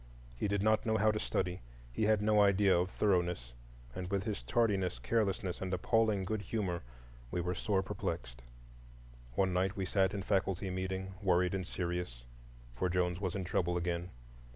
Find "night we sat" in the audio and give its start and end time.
9.53-10.15